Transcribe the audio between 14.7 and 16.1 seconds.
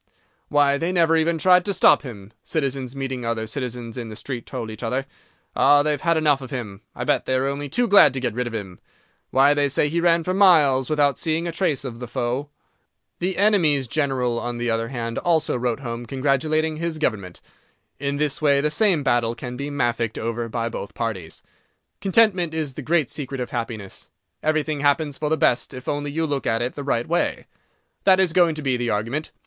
other hand, also wrote home